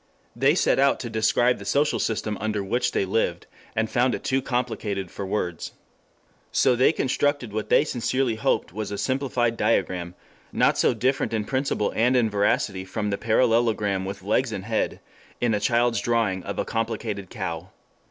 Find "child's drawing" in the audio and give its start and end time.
15.59-16.41